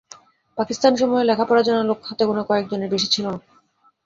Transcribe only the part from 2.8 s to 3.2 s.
বেশি